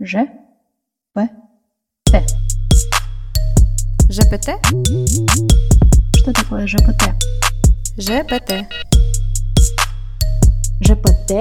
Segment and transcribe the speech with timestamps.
[0.00, 0.28] Ж.
[1.12, 1.28] П.
[2.04, 2.24] Т.
[4.08, 4.48] ЖПТ?
[6.14, 7.02] Что такое ЖПТ?
[7.98, 8.70] ЖПТ.
[10.80, 11.32] ЖПТ?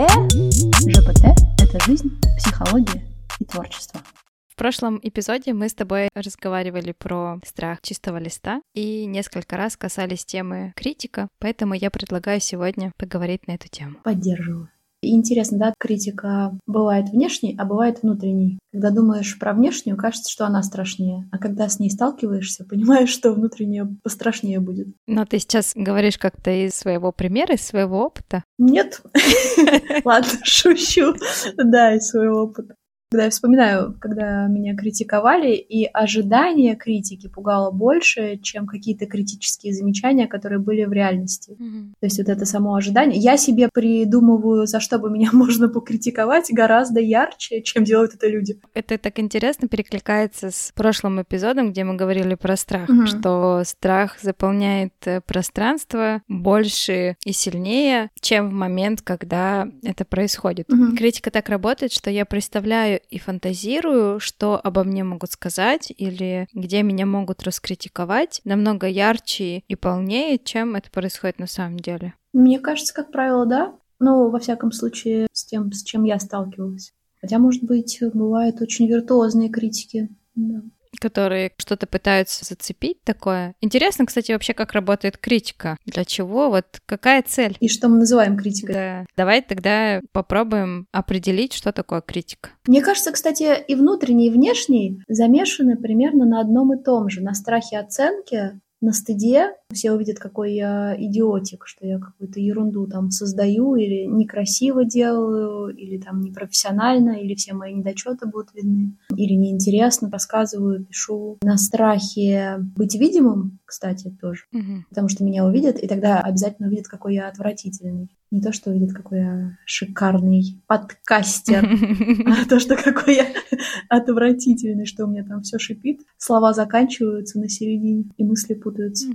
[0.89, 1.23] ЖПТ–
[1.61, 3.05] это жизнь, психология
[3.39, 4.01] и творчество.
[4.49, 10.25] В прошлом эпизоде мы с тобой разговаривали про страх чистого листа и несколько раз касались
[10.25, 13.97] темы критика, поэтому я предлагаю сегодня поговорить на эту тему.
[14.03, 14.71] Поддерживаю.
[15.07, 18.59] И интересно, да, критика бывает внешней, а бывает внутренней.
[18.73, 21.29] Когда думаешь про внешнюю, кажется, что она страшнее.
[21.31, 24.87] А когда с ней сталкиваешься, понимаешь, что внутренняя пострашнее будет.
[25.07, 28.43] Но ты сейчас говоришь как-то из своего примера, из своего опыта?
[28.57, 29.01] Нет.
[30.03, 31.13] Ладно, шучу.
[31.55, 32.75] Да, из своего опыта.
[33.09, 40.27] Когда я вспоминаю, когда меня критиковали, и ожидание критики пугало больше, чем какие-то критические замечания,
[40.27, 41.55] которые были в реальности.
[41.57, 41.93] Mm-hmm.
[42.01, 43.17] То есть вот это само ожидание.
[43.17, 48.59] Я себе придумываю, за что бы меня можно покритиковать, гораздо ярче, чем делают это люди.
[48.73, 53.05] Это так интересно перекликается с прошлым эпизодом, где мы говорили про страх, mm-hmm.
[53.05, 60.69] что страх заполняет э, пространство больше и сильнее, чем в момент, когда это происходит.
[60.69, 60.97] Mm-hmm.
[60.97, 66.83] Критика так работает, что я представляю и фантазирую, что обо мне могут сказать или где
[66.83, 72.13] меня могут раскритиковать, намного ярче и полнее, чем это происходит на самом деле.
[72.33, 73.75] Мне кажется, как правило, да.
[73.99, 76.93] Ну, во всяком случае, с тем, с чем я сталкивалась.
[77.19, 80.09] Хотя, может быть, бывают очень виртуозные критики.
[80.35, 80.61] Да
[80.99, 83.55] которые что-то пытаются зацепить такое.
[83.61, 85.77] Интересно, кстати, вообще, как работает критика.
[85.85, 86.49] Для чего?
[86.49, 87.57] Вот какая цель?
[87.59, 88.73] И что мы называем критикой.
[88.73, 89.05] Да.
[89.15, 92.49] Давай тогда попробуем определить, что такое критика.
[92.67, 97.21] Мне кажется, кстати, и внутренний, и внешний замешаны примерно на одном и том же.
[97.21, 103.11] На страхе оценки на стыде все увидят, какой я идиотик, что я какую-то ерунду там
[103.11, 110.09] создаю или некрасиво делаю, или там непрофессионально, или все мои недочеты будут видны, или неинтересно
[110.09, 111.37] рассказываю, пишу.
[111.41, 114.83] На страхе быть видимым, кстати, тоже, угу.
[114.89, 118.09] потому что меня увидят, и тогда обязательно увидят, какой я отвратительный.
[118.29, 121.65] Не то, что увидят, какой я шикарный подкастер,
[122.25, 123.27] а то, что какой я
[123.89, 129.07] отвратительный, что у меня там все шипит, слова заканчиваются на середине, и мысли путаются.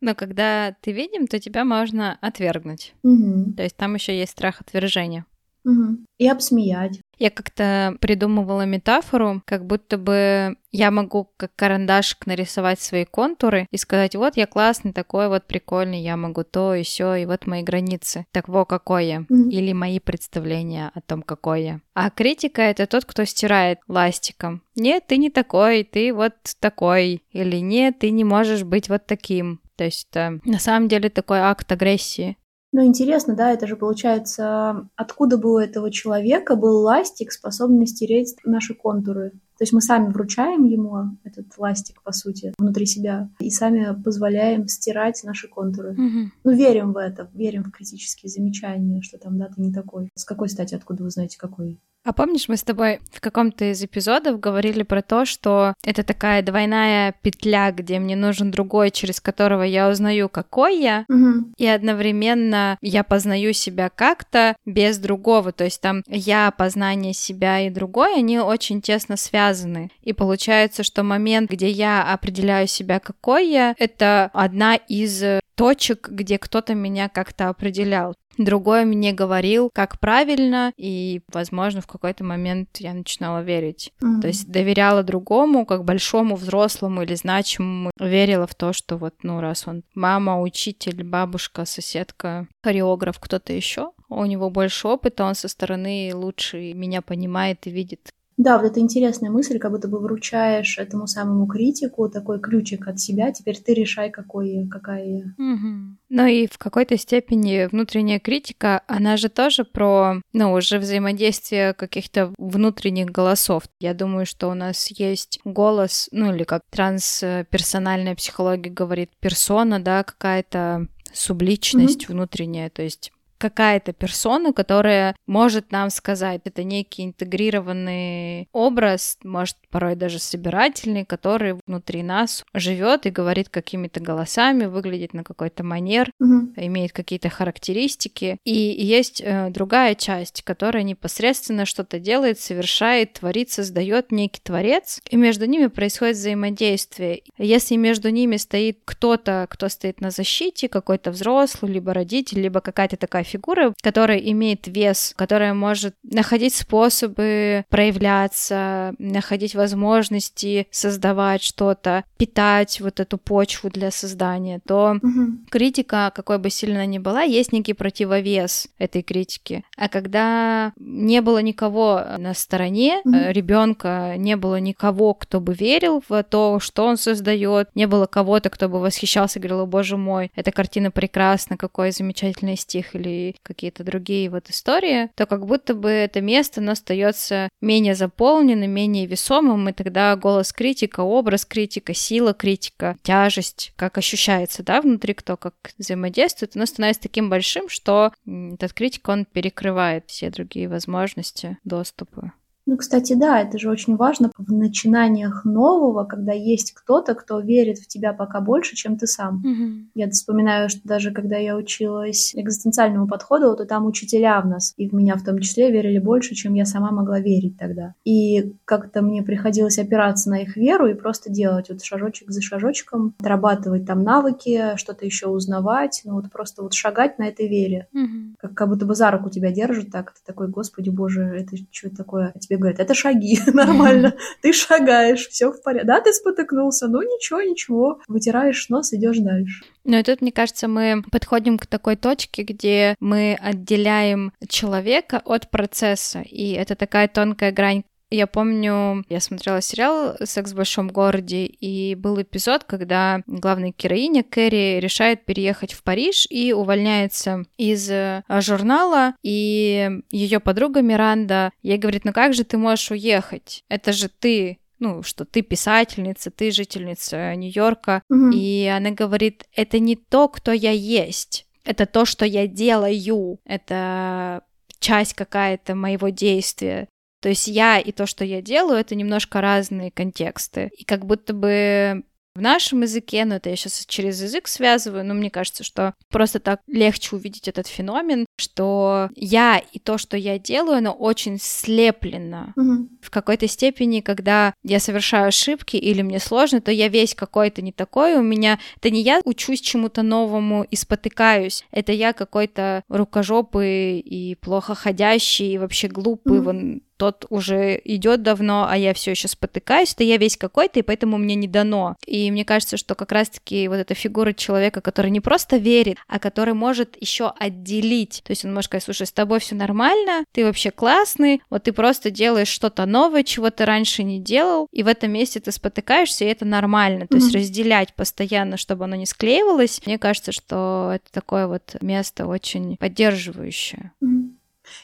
[0.00, 2.94] Но когда ты видим, то тебя можно отвергнуть.
[3.04, 3.54] Угу.
[3.56, 5.24] То есть там еще есть страх отвержения.
[5.64, 5.98] Угу.
[6.18, 7.00] И обсмеять.
[7.18, 13.76] Я как-то придумывала метафору, как будто бы я могу как карандашик нарисовать свои контуры и
[13.76, 17.62] сказать, вот я классный, такой вот прикольный, я могу то и все, и вот мои
[17.62, 18.26] границы.
[18.32, 19.18] Так во какой я.
[19.20, 19.50] Mm-hmm.
[19.50, 21.80] Или мои представления о том, какой я.
[21.94, 24.62] А критика— это тот, кто стирает ластиком.
[24.74, 27.22] Нет, ты не такой, ты вот такой.
[27.30, 29.60] Или нет, ты не можешь быть вот таким.
[29.76, 32.36] То есть это на самом деле такой акт агрессии.
[32.72, 38.36] Ну, интересно, да, это же получается, откуда бы у этого человека был ластик, способный стереть
[38.44, 39.32] наши контуры.
[39.58, 44.66] То есть мы сами вручаем ему этот ластик, по сути, внутри себя, и сами позволяем
[44.68, 45.90] стирать наши контуры.
[45.90, 46.28] Mm-hmm.
[46.44, 50.08] Ну, верим в это, верим в критические замечания, что там, да, ты не такой.
[50.14, 51.78] С какой стати, откуда вы знаете, какой?
[52.04, 56.42] А помнишь, мы с тобой в каком-то из эпизодов говорили про то, что это такая
[56.42, 61.52] двойная петля, где мне нужен другой, через которого я узнаю, какой я, угу.
[61.56, 65.52] и одновременно я познаю себя как-то без другого.
[65.52, 69.90] То есть там я, познание себя и другой, они очень тесно связаны.
[70.02, 75.22] И получается, что момент, где я определяю себя, какой я, это одна из
[75.54, 78.16] точек, где кто-то меня как-то определял.
[78.38, 83.92] Другой мне говорил, как правильно, и, возможно, в какой-то момент я начинала верить.
[84.00, 84.20] Mm-hmm.
[84.20, 89.40] То есть доверяла другому, как большому, взрослому или значимому, верила в то, что вот, ну,
[89.40, 95.48] раз он мама, учитель, бабушка, соседка, хореограф, кто-то еще, у него больше опыта, он со
[95.48, 98.12] стороны лучше меня понимает и видит.
[98.36, 102.98] Да, вот это интересная мысль, как будто бы вручаешь этому самому критику такой ключик от
[102.98, 105.24] себя, теперь ты решай, какой, какая я.
[105.38, 105.96] Угу.
[106.08, 112.32] Ну и в какой-то степени внутренняя критика, она же тоже про, ну, уже взаимодействие каких-то
[112.38, 113.64] внутренних голосов.
[113.80, 120.02] Я думаю, что у нас есть голос, ну или как трансперсональная психология говорит, персона, да,
[120.04, 123.12] какая-то субличность mm внутренняя, то есть
[123.42, 131.58] какая-то персона, которая может нам сказать, это некий интегрированный образ, может порой даже собирательный, который
[131.66, 136.52] внутри нас живет и говорит какими-то голосами, выглядит на какой-то манер, угу.
[136.54, 138.38] имеет какие-то характеристики.
[138.44, 145.16] И есть э, другая часть, которая непосредственно что-то делает, совершает, творит, создает некий творец, и
[145.16, 147.22] между ними происходит взаимодействие.
[147.38, 152.96] Если между ними стоит кто-то, кто стоит на защите, какой-то взрослый, либо родитель, либо какая-то
[152.96, 162.80] такая фигура, которая имеет вес, которая может находить способы проявляться, находить возможности создавать что-то, питать
[162.80, 165.38] вот эту почву для создания, то угу.
[165.50, 169.64] критика, какой бы сильно ни была, есть некий противовес этой критики.
[169.76, 173.14] А когда не было никого на стороне угу.
[173.28, 178.50] ребенка, не было никого, кто бы верил в то, что он создает, не было кого-то,
[178.50, 183.84] кто бы восхищался, говорил, о боже мой, эта картина прекрасна, какой замечательный стих или какие-то
[183.84, 189.68] другие вот истории, то как будто бы это место, оно остается менее заполненным, менее весомым,
[189.68, 195.54] и тогда голос критика, образ критика, сила критика, тяжесть, как ощущается, да, внутри кто как
[195.78, 202.32] взаимодействует, оно становится таким большим, что этот критик, он перекрывает все другие возможности доступа.
[202.72, 207.76] Ну, кстати, да, это же очень важно в начинаниях нового, когда есть кто-то, кто верит
[207.76, 209.42] в тебя пока больше, чем ты сам.
[209.44, 209.84] Mm-hmm.
[209.94, 214.88] Я вспоминаю, что даже когда я училась экзистенциальному подходу, то там учителя в нас, и
[214.88, 217.92] в меня в том числе, верили больше, чем я сама могла верить тогда.
[218.06, 223.14] И как-то мне приходилось опираться на их веру и просто делать вот шажочек за шажочком,
[223.20, 227.88] отрабатывать там навыки, что-то еще узнавать, ну вот просто вот шагать на этой вере.
[227.94, 228.36] Mm-hmm.
[228.38, 231.94] Как, как будто бы за руку тебя держат так, ты такой, господи боже, это что
[231.94, 232.32] такое?
[232.40, 235.86] тебе говорят, это шаги, нормально, ты шагаешь, все в порядке.
[235.86, 239.64] Да, ты спотыкнулся, ну ничего, ничего, вытираешь нос, идешь дальше.
[239.84, 245.50] Ну и тут, мне кажется, мы подходим к такой точке, где мы отделяем человека от
[245.50, 247.82] процесса, и это такая тонкая грань,
[248.14, 254.22] я помню, я смотрела сериал «Секс в большом городе», и был эпизод, когда главная героиня
[254.22, 261.78] Кэрри решает переехать в Париж и увольняется из э, журнала, и ее подруга Миранда ей
[261.78, 263.64] говорит, ну как же ты можешь уехать?
[263.68, 268.02] Это же ты, ну, что ты писательница, ты жительница Нью-Йорка.
[268.10, 268.30] Угу.
[268.34, 274.42] И она говорит, это не то, кто я есть, это то, что я делаю, это
[274.82, 276.88] часть какая-то моего действия.
[277.22, 280.70] То есть я и то, что я делаю, это немножко разные контексты.
[280.76, 282.02] И как будто бы
[282.34, 286.40] в нашем языке, но это я сейчас через язык связываю, но мне кажется, что просто
[286.40, 292.52] так легче увидеть этот феномен, что я и то, что я делаю, оно очень слеплено.
[292.56, 292.88] Угу.
[293.02, 297.72] В какой-то степени, когда я совершаю ошибки или мне сложно, то я весь какой-то не
[297.72, 298.58] такой, у меня...
[298.78, 305.52] Это не я учусь чему-то новому и спотыкаюсь, это я какой-то рукожопый и плохо ходящий,
[305.52, 306.44] и вообще глупый, угу.
[306.44, 310.82] вон тот уже идет давно, а я все еще спотыкаюсь, то я весь какой-то, и
[310.82, 311.96] поэтому мне не дано.
[312.06, 316.20] И мне кажется, что как раз-таки вот эта фигура человека, который не просто верит, а
[316.20, 318.22] который может еще отделить.
[318.24, 321.72] То есть он может сказать, слушай, с тобой все нормально, ты вообще классный, вот ты
[321.72, 326.24] просто делаешь что-то новое, чего ты раньше не делал, и в этом месте ты спотыкаешься,
[326.24, 327.08] и это нормально.
[327.08, 327.20] То mm-hmm.
[327.20, 329.82] есть разделять постоянно, чтобы оно не склеивалось.
[329.86, 333.90] Мне кажется, что это такое вот место очень поддерживающее.
[334.00, 334.21] Mm-hmm.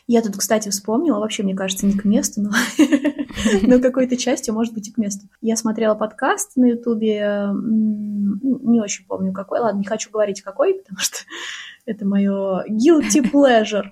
[0.06, 2.50] Я тут, кстати, вспомнила, вообще, мне кажется, не к месту, но,
[3.62, 5.26] но какой-то частью, может быть, и к месту.
[5.40, 10.98] Я смотрела подкаст на Ютубе, не очень помню какой, ладно, не хочу говорить какой, потому
[10.98, 11.18] что
[11.86, 13.84] это мое guilty pleasure.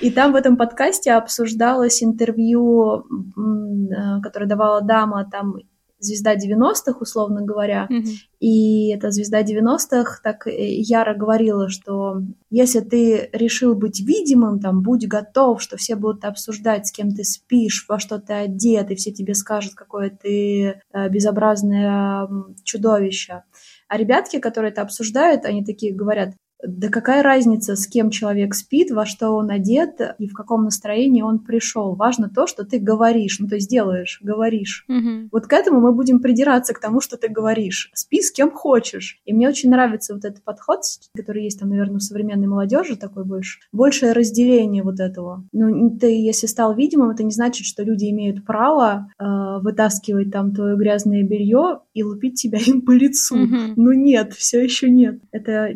[0.00, 5.56] И там в этом подкасте обсуждалось интервью, э, которое давала дама там
[5.98, 7.86] звезда 90-х, условно говоря.
[7.90, 8.14] Mm-hmm.
[8.40, 14.82] И эта звезда 90-х так э, яро говорила, что если ты решил быть видимым, там,
[14.82, 18.94] будь готов, что все будут обсуждать, с кем ты спишь, во что ты одет, и
[18.94, 22.28] все тебе скажут, какое ты э, безобразное
[22.64, 23.42] чудовище.
[23.88, 28.90] А ребятки, которые это обсуждают, они такие говорят, да какая разница, с кем человек спит,
[28.90, 31.94] во что он одет и в каком настроении он пришел.
[31.94, 34.84] Важно то, что ты говоришь, ну то есть делаешь, говоришь.
[34.88, 35.28] Угу.
[35.32, 37.90] Вот к этому мы будем придираться к тому, что ты говоришь.
[37.94, 39.20] Спи с кем хочешь.
[39.24, 40.80] И мне очень нравится вот этот подход,
[41.14, 43.60] который есть там, наверное, у современной молодежи такой больше.
[43.72, 45.44] Большее разделение вот этого.
[45.52, 49.24] Ну, ты, если стал видимым, это не значит, что люди имеют право э,
[49.60, 53.36] вытаскивать там твое грязное белье и лупить тебя им по лицу.
[53.36, 53.56] Угу.
[53.76, 55.20] Ну нет, все еще нет.
[55.32, 55.72] Это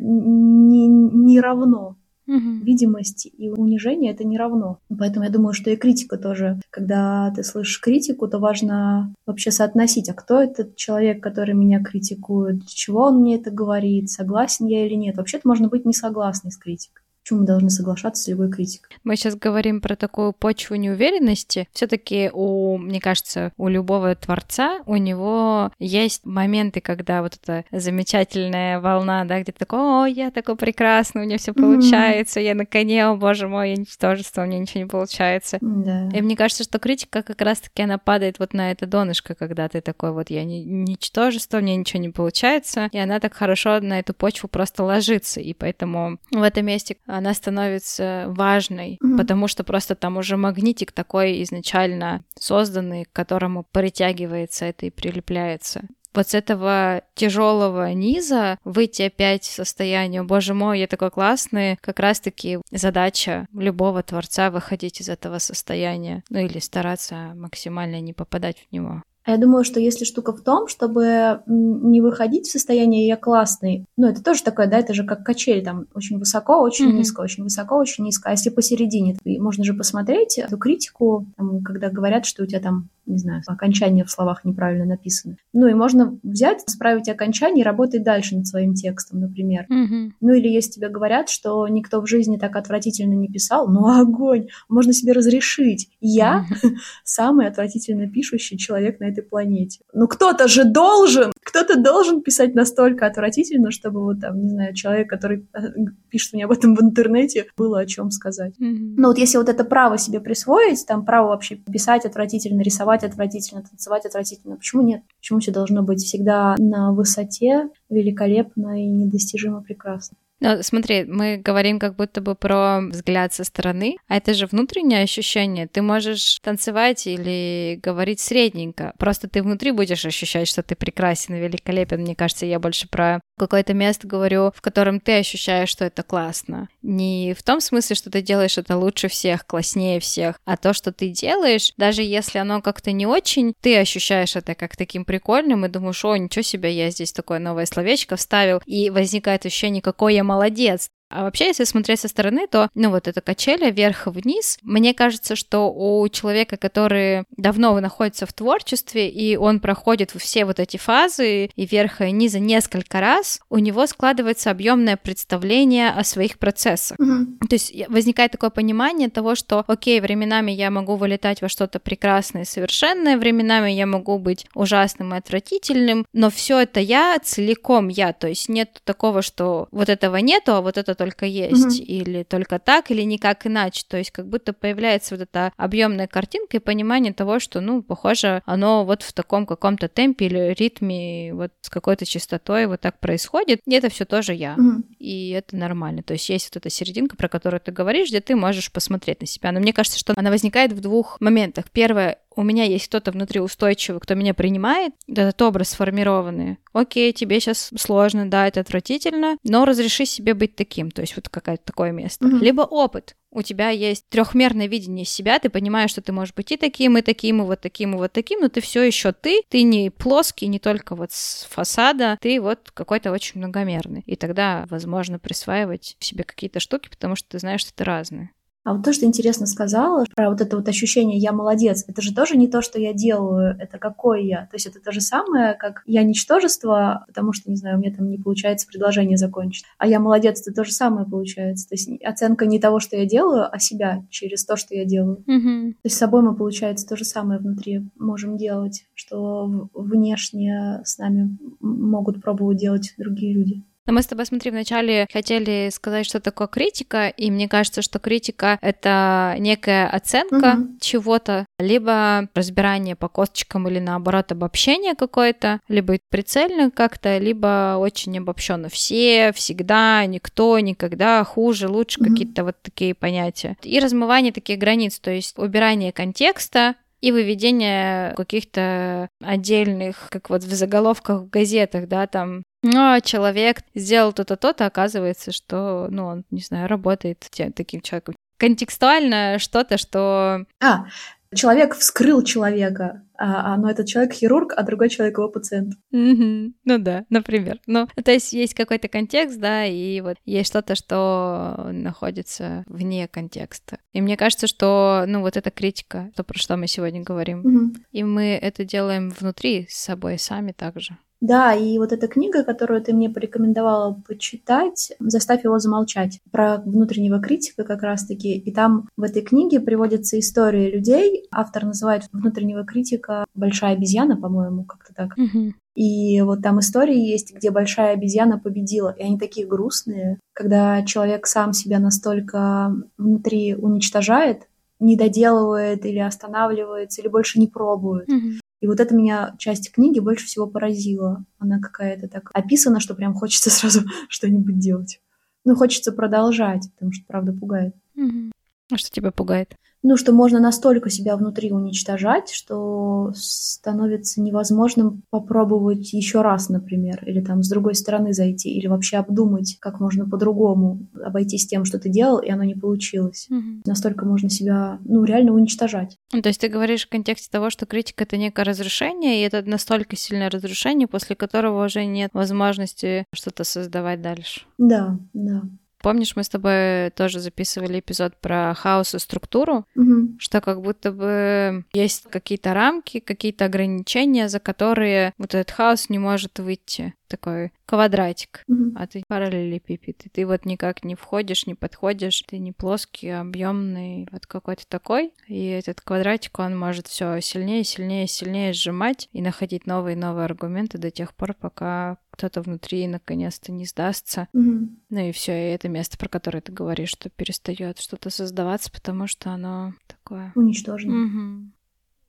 [0.71, 1.97] не, не равно.
[2.27, 2.65] Угу.
[2.65, 4.79] Видимость и унижение это не равно.
[4.97, 6.61] Поэтому я думаю, что и критика тоже.
[6.71, 12.59] Когда ты слышишь критику, то важно вообще соотносить, а кто этот человек, который меня критикует,
[12.59, 15.17] для чего он мне это говорит, согласен я или нет.
[15.17, 17.00] Вообще-то можно быть не согласной с критикой.
[17.23, 18.97] Почему мы должны соглашаться с любой критикой?
[19.05, 21.69] Мы сейчас говорим про такую почву неуверенности.
[21.73, 28.81] Все-таки у, мне кажется, у любого творца у него есть моменты, когда вот эта замечательная
[28.81, 32.45] волна, да, где ты такой, о, я такой прекрасный, у меня все получается, mm-hmm.
[32.45, 35.59] я на коне, о боже мой, я ничтожество, у меня ничего не получается.
[35.61, 36.09] Да.
[36.09, 39.81] И мне кажется, что критика как раз-таки она падает вот на это донышко, когда ты
[39.81, 43.99] такой вот, я не, ничтожество, у меня ничего не получается, и она так хорошо на
[43.99, 49.17] эту почву просто ложится, и поэтому в этом месте она становится важной, mm-hmm.
[49.17, 55.83] потому что просто там уже магнитик такой изначально созданный, к которому притягивается это и прилепляется
[56.15, 62.01] вот с этого тяжелого низа выйти опять в состояние, боже мой, я такой классный, как
[62.01, 68.73] раз-таки задача любого творца выходить из этого состояния, ну или стараться максимально не попадать в
[68.73, 69.03] него.
[69.25, 73.85] А я думаю, что если штука в том, чтобы не выходить в состояние «я классный»,
[73.97, 76.97] ну, это тоже такое, да, это же как качель, там, очень высоко, очень mm-hmm.
[76.97, 78.31] низко, очень высоко, очень низко.
[78.31, 82.89] А если посередине, можно же посмотреть эту критику, там, когда говорят, что у тебя там
[83.11, 85.37] не знаю, окончание в словах неправильно написано.
[85.53, 89.67] Ну и можно взять, справить окончание и работать дальше над своим текстом, например.
[89.71, 90.13] Mm-hmm.
[90.21, 94.49] Ну или если тебе говорят, что никто в жизни так отвратительно не писал, ну огонь,
[94.69, 95.89] можно себе разрешить.
[96.01, 96.71] Я mm-hmm.
[97.05, 99.81] самый отвратительно пишущий человек на этой планете.
[99.93, 105.11] Ну кто-то же должен, кто-то должен писать настолько отвратительно, чтобы вот там, не знаю, человек,
[105.11, 105.61] который э,
[106.09, 108.55] пишет мне об этом в интернете, было о чем сказать.
[108.61, 108.95] Mm-hmm.
[108.97, 113.63] Но вот если вот это право себе присвоить, там право вообще писать отвратительно, рисовать отвратительно,
[113.63, 114.57] танцевать отвратительно.
[114.57, 115.03] Почему нет?
[115.19, 120.17] Почему все должно быть всегда на высоте, великолепно и недостижимо прекрасно?
[120.41, 125.03] Ну, смотри, мы говорим как будто бы про взгляд со стороны, а это же внутреннее
[125.03, 125.69] ощущение.
[125.69, 128.95] Ты можешь танцевать или говорить средненько.
[128.99, 132.01] Просто ты внутри будешь ощущать, что ты прекрасен и великолепен.
[132.01, 136.69] Мне кажется, я больше про какое-то место говорю, в котором ты ощущаешь, что это классно.
[136.83, 140.93] Не в том смысле, что ты делаешь это лучше всех, класснее всех, а то, что
[140.93, 145.69] ты делаешь, даже если оно как-то не очень, ты ощущаешь это как таким прикольным и
[145.69, 150.25] думаешь, о, ничего себе, я здесь такое новое словечко вставил, и возникает ощущение, какой я
[150.25, 150.91] молодец.
[151.11, 155.73] А вообще, если смотреть со стороны, то, ну, вот эта качеля вверх-вниз, мне кажется, что
[155.73, 161.67] у человека, который давно находится в творчестве, и он проходит все вот эти фазы и
[161.67, 166.99] вверх и низа несколько раз, у него складывается объемное представление о своих процессах.
[166.99, 167.49] Mm-hmm.
[167.49, 172.43] То есть возникает такое понимание того, что, окей, временами я могу вылетать во что-то прекрасное
[172.43, 178.13] и совершенное, временами я могу быть ужасным и отвратительным, но все это я целиком я,
[178.13, 181.85] то есть нет такого, что вот этого нету, а вот это только есть, mm-hmm.
[181.85, 183.85] или только так, или никак иначе.
[183.89, 188.43] То есть как будто появляется вот эта объемная картинка и понимание того, что, ну, похоже,
[188.45, 193.63] оно вот в таком каком-то темпе или ритме, вот с какой-то частотой вот так происходит.
[193.65, 194.57] И это все тоже я.
[194.57, 194.95] Mm-hmm.
[194.99, 196.03] И это нормально.
[196.03, 199.27] То есть есть вот эта серединка, про которую ты говоришь, где ты можешь посмотреть на
[199.27, 199.53] себя.
[199.53, 201.71] Но мне кажется, что она возникает в двух моментах.
[201.73, 206.59] Первое, у меня есть кто-то внутри устойчивый, кто меня принимает, этот образ сформированный.
[206.73, 211.29] Окей, тебе сейчас сложно, да, это отвратительно, но разреши себе быть таким, то есть вот
[211.29, 212.27] какое-то такое место.
[212.27, 212.39] Mm-hmm.
[212.39, 213.17] Либо опыт.
[213.33, 217.03] У тебя есть трехмерное видение себя, ты понимаешь, что ты можешь быть и таким, и
[217.03, 220.49] таким, и вот таким, и вот таким, но ты все еще ты, ты не плоский,
[220.49, 224.03] не только вот с фасада, ты вот какой-то очень многомерный.
[224.07, 228.31] И тогда возможно присваивать себе какие-то штуки, потому что ты знаешь, что ты разный.
[228.63, 232.15] А вот то, что интересно сказала, про вот это вот ощущение «я молодец», это же
[232.15, 234.43] тоже не то, что я делаю, это какой я.
[234.43, 237.95] То есть это то же самое, как «я ничтожество», потому что, не знаю, у меня
[237.95, 239.65] там не получается предложение закончить.
[239.79, 241.69] А «я молодец»— это то же самое получается.
[241.69, 245.25] То есть оценка не того, что я делаю, а себя через то, что я делаю.
[245.27, 245.73] Mm-hmm.
[245.73, 250.99] То есть с собой мы, получается, то же самое внутри можем делать, что внешне с
[250.99, 253.63] нами могут пробовать делать другие люди.
[253.91, 257.99] Но мы с тобой, смотри, вначале хотели сказать, что такое критика, и мне кажется, что
[257.99, 260.69] критика— это некая оценка угу.
[260.81, 268.69] чего-то, либо разбирание по косточкам или, наоборот, обобщение какое-то, либо прицельно как-то, либо очень обобщенно.
[268.69, 272.11] Все, всегда, никто, никогда, хуже, лучше, угу.
[272.11, 273.57] какие-то вот такие понятия.
[273.65, 280.55] И размывание таких границ, то есть убирание контекста, и выведение каких-то отдельных, как вот в
[280.55, 286.25] заголовках в газетах, да, там ну, а человек сделал то-то, то-то, оказывается, что, ну, он,
[286.31, 288.15] не знаю, работает таким человеком.
[288.39, 290.47] Контекстуально что-то, что...
[290.63, 290.87] А,
[291.35, 295.75] человек вскрыл человека, а, а, но этот человек хирург, а другой человек его пациент.
[295.95, 296.53] Mm-hmm.
[296.65, 297.61] Ну да, например.
[297.67, 303.79] Ну, то есть есть какой-то контекст, да, и вот есть что-то, что находится вне контекста.
[303.93, 307.81] И мне кажется, что, ну, вот эта критика, то, про что мы сегодня говорим, mm-hmm.
[307.93, 310.97] и мы это делаем внутри с собой сами также.
[311.21, 317.21] Да, и вот эта книга, которую ты мне порекомендовала почитать, «Заставь его замолчать», про внутреннего
[317.21, 318.39] критика как раз-таки.
[318.39, 321.29] И там в этой книге приводятся истории людей.
[321.31, 325.13] Автор называет внутреннего критика «большая обезьяна», по-моему, как-то так.
[325.19, 325.53] Угу.
[325.75, 331.27] И вот там истории есть, где большая обезьяна победила, и они такие грустные, когда человек
[331.27, 334.49] сам себя настолько внутри уничтожает,
[334.79, 338.09] не доделывает или останавливается, или больше не пробует.
[338.09, 338.41] Mm-hmm.
[338.61, 341.25] И вот это меня часть книги больше всего поразила.
[341.39, 345.01] Она какая-то так описана, что прям хочется сразу что-нибудь делать.
[345.45, 347.75] Ну, хочется продолжать, потому что правда пугает.
[347.97, 348.33] Угу.
[348.73, 349.57] А что тебя пугает?
[349.83, 357.21] Ну, что можно настолько себя внутри уничтожать, что становится невозможным попробовать еще раз, например, или
[357.21, 361.89] там с другой стороны зайти, или вообще обдумать, как можно по-другому обойтись тем, что ты
[361.89, 363.27] делал, и оно не получилось.
[363.31, 363.63] Угу.
[363.65, 365.97] Настолько можно себя, ну, реально уничтожать.
[366.13, 369.43] Ну, то есть ты говоришь в контексте того, что критика— это некое разрушение, и это
[369.43, 374.43] настолько сильное разрушение, после которого уже нет возможности что-то создавать дальше.
[374.59, 375.43] Да, да.
[375.83, 380.17] Помнишь, мы с тобой тоже записывали эпизод про хаос и структуру, угу.
[380.19, 385.99] что как будто бы есть какие-то рамки, какие-то ограничения, за которые вот этот хаос не
[385.99, 388.73] может выйти такой квадратик, mm-hmm.
[388.77, 390.07] а ты параллелепипед.
[390.07, 395.13] И ты вот никак не входишь, не подходишь, ты не плоский, объемный, вот какой-то такой.
[395.27, 400.25] И этот квадратик, он может все сильнее, сильнее, сильнее сжимать и находить новые и новые
[400.25, 404.29] аргументы до тех пор, пока кто-то внутри наконец-то не сдастся.
[404.35, 404.69] Mm-hmm.
[404.91, 409.07] Ну и все, и это место, про которое ты говоришь, что перестает что-то создаваться, потому
[409.07, 410.33] что оно такое.
[410.35, 411.07] Уничтожено.
[411.07, 411.60] Mm-hmm.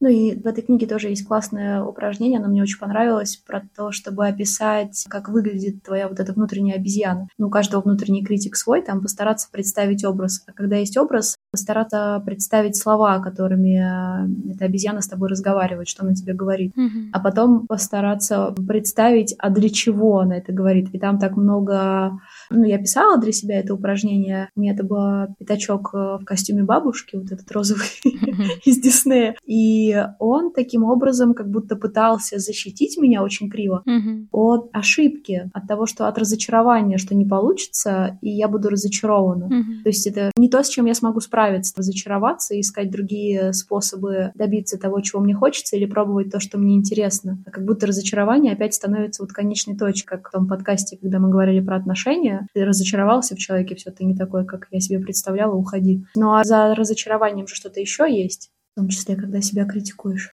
[0.01, 3.91] Ну и в этой книге тоже есть классное упражнение, оно мне очень понравилось, про то,
[3.91, 7.27] чтобы описать, как выглядит твоя вот эта внутренняя обезьяна.
[7.38, 10.43] Ну, у каждого внутренний критик свой, там постараться представить образ.
[10.48, 16.03] А когда есть образ, постараться представить слова, которыми э, эта обезьяна с тобой разговаривает, что
[16.03, 16.74] она тебе говорит.
[16.77, 17.10] Mm-hmm.
[17.12, 20.89] А потом постараться представить, а для чего она это говорит.
[20.93, 22.20] И там так много...
[22.50, 24.50] Ну, я писала для себя это упражнение.
[24.55, 27.88] У меня это был пятачок э, в костюме бабушки, вот этот розовый
[28.65, 29.36] из Диснея.
[29.46, 34.27] И он таким образом как будто пытался защитить меня очень криво mm-hmm.
[34.31, 39.46] от ошибки, от того, что от разочарования, что не получится, и я буду разочарована.
[39.46, 39.84] Mm-hmm.
[39.84, 44.31] То есть это не то, с чем я смогу справиться, разочароваться и искать другие способы
[44.36, 47.43] добиться того, чего мне хочется, или пробовать то, что мне интересно.
[47.51, 51.62] Как будто разочарование опять становится вот конечной точкой, как в том подкасте, когда мы говорили
[51.62, 52.48] про отношения.
[52.53, 56.03] Ты разочаровался в человеке, все, ты не такой, как я себе представляла, уходи.
[56.15, 60.30] Ну а за разочарованием же что-то еще есть в том числе, когда себя критикуешь